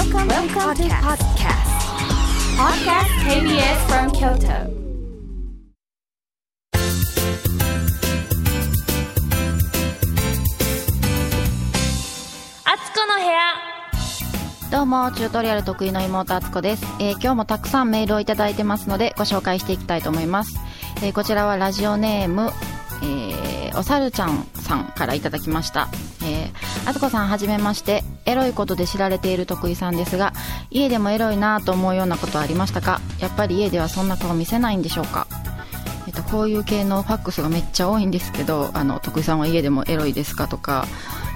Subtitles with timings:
[0.00, 1.68] Welcome, Welcome to podcast.
[2.56, 4.80] Podcast KBS from Kyoto.
[12.64, 13.40] あつこの部屋
[14.70, 20.58] どうもチュートリアル得意の妹あつこです、えー今日もたくさんメールをいただいてますのでご紹介していきたいと思います、
[21.02, 22.50] えーこちらはラジオネーム、
[23.02, 25.88] えーおさるちゃんさんからいただきました
[26.24, 28.02] えーあつこさんはじめまして。
[28.26, 30.32] エロいことで知られている得意さんですが
[30.70, 33.00] 家でもエロいなと思うようなことはありましたか？
[33.20, 35.28] やっぱり家ではそんな顔見せないんでしょうか？
[36.08, 40.86] えっと、こういう系のファックスがめっちゃ多いんですけどあの徳井さんは家でもエロいですかとか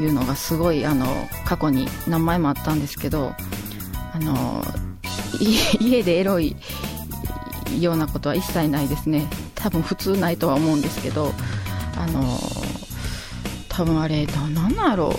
[0.00, 1.06] いうのがすごいあの
[1.44, 3.32] 過去に何枚もあったんですけど
[4.12, 4.64] あの
[5.80, 6.56] 家でエロい
[7.80, 9.26] ようなことは一切ないですね。
[9.54, 11.32] 多分普通ないとは思うんですけど
[11.96, 12.38] あの
[13.76, 15.12] 多分あれななんなんやろ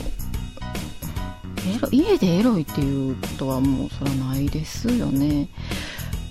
[1.67, 5.47] エロ家でエロいっていうことはもうそれはないですよね。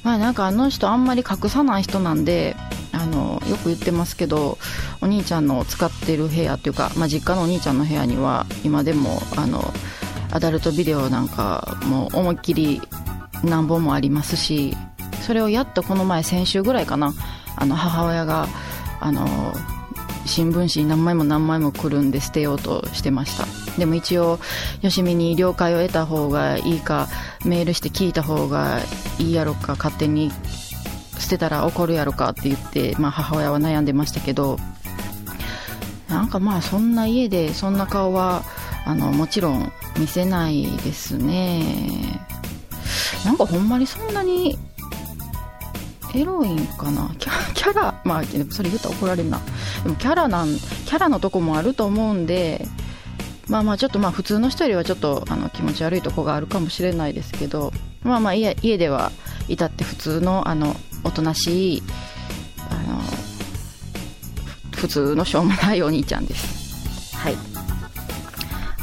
[0.02, 2.56] まあなんかあの人あんまり隠さない人なんで
[2.92, 4.58] あのよく言ってますけど
[5.00, 9.72] お兄ちゃんの使ってる部屋っていうか、まあ、実家のお兄ちゃんの部屋には今でもあの
[10.32, 12.80] アダルトビデオなんかもう思いっきり
[13.44, 14.76] 何本もありますし
[15.22, 17.12] それをやっとこの前先週ぐらいかな
[17.56, 18.48] あの母親が
[19.00, 19.52] あの
[20.26, 23.46] 新聞紙何枚も何枚もくるんで捨てようとしてました。
[23.78, 24.38] でも一応
[24.82, 27.08] よしみに了解を得た方がいいか
[27.44, 28.80] メールして聞いた方が
[29.18, 30.30] いいやろか勝手に
[31.18, 34.58] 捨てたら怒るやろかって言って、まあ、母親は悩んでましたけど
[36.08, 38.42] なんかまあそんな家でそんな顔は
[38.84, 42.20] あのもちろん見せないですね。
[43.24, 44.56] なんかほんまにそんなに
[46.16, 47.10] エロいんかな？
[47.18, 49.38] キャラまあでもそれ言ったら怒られるな。
[49.82, 52.66] でもキャラなんキャラのとこもあると思うんで
[53.48, 59.12] まあまあちょっとまあ普通の人よりはちょっとあの気持ち悪いとこがあるかもしれないですけどまあまあ家家では
[59.48, 61.82] 至って普通のあのおとなしい
[62.70, 62.98] あの
[64.74, 67.16] ふ普通のしょうもないお兄ちゃんです。
[67.16, 67.36] はい。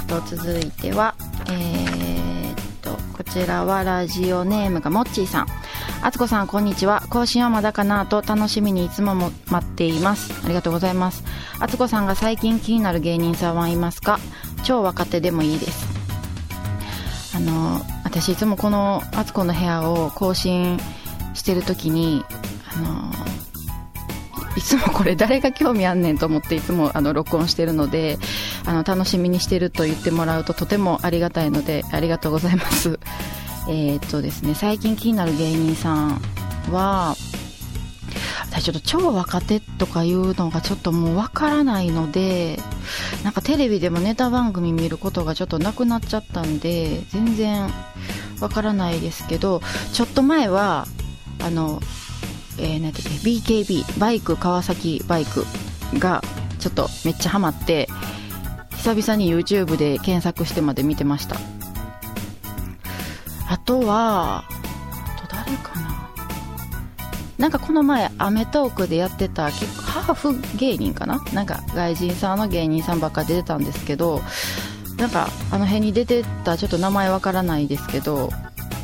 [0.08, 1.16] と続いては
[1.50, 5.48] えー、っとこちらはラジオネームがもっちーさん
[6.06, 7.02] あつこさんこんにちは。
[7.10, 10.34] 更新はまだかなと楽しみにいつもも待っています。
[10.44, 11.24] ありがとうございます。
[11.60, 14.20] あつこさんが最近気になる芸人さんはいますか？
[14.66, 15.88] 超若手でもいいです。
[17.34, 20.78] あの私いつもこの「あつこの部屋」を更新
[21.34, 22.26] してる時に
[22.76, 23.14] あの
[24.58, 28.20] いいつもこれ誰が興味あんねんと思っていつもあの録音してるので
[28.66, 33.00] あの楽しみにしてると言ってもらうととてもありがたいのでありがとうございます。
[33.68, 36.22] えーっとですね最近気になる芸人さん
[36.72, 37.16] は
[38.52, 42.60] 私ちょっと超若手とかいうのがちょっともうわからないので
[43.24, 47.70] なんかテレビでもネタ番組見ることがちょっとなくなっちゃったんで全然
[48.40, 49.62] わからないですけど
[49.94, 50.86] ちょっと前は
[51.42, 51.80] あの、
[52.60, 55.46] えー、なんだっけ BKB バイク川崎バイク
[55.98, 56.22] が
[56.60, 57.88] ちょっとめっちゃハマって
[58.76, 61.63] 久々に YouTube で検索してまで見てました。
[63.66, 66.10] とはあと誰かな。
[67.38, 71.22] なんかこの前『アメトーーク』でやってた結構ハーフ芸人かな？
[71.34, 74.22] なんか外人さんの芸人さんばっか出てたんですけど
[74.98, 78.30] なんかあの辺に出てたちょっと名前わからないですけど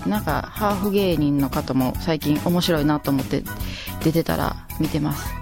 [0.06, 3.44] なんかハーフ芸人の方も最近面白いなと思って
[4.03, 5.34] 出てたら見てます。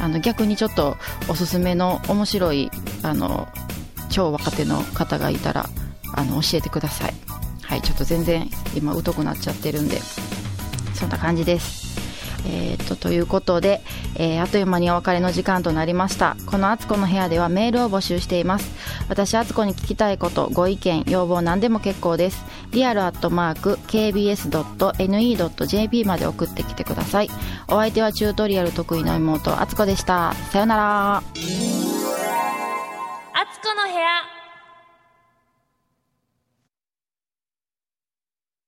[0.00, 0.96] あの逆にちょっと
[1.28, 2.70] おすすめの面白い
[3.02, 3.48] あの
[4.10, 5.68] 超若手の方がいたら
[6.14, 7.14] あの教えてください。
[7.68, 9.98] はいちょっと全然今疎くなっちゃってるんで
[10.94, 11.86] そんな感じです。
[12.46, 13.82] えー、とということで、
[14.14, 16.34] えーあっという間にお別れの時間となりました。
[16.46, 18.70] この「あつこの部屋」ではメールを募集しています。
[19.08, 22.42] 私あつこに聞きたいことご意見要望何でも結構です。
[22.70, 27.28] リアルアットマーク KBS.NE.JP まで送ってきてください。
[27.68, 30.32] お相手はチュートリアル得意の妹あつこでした。
[30.52, 31.16] さよなら。
[31.16, 31.40] あつこ
[33.74, 34.37] の部屋。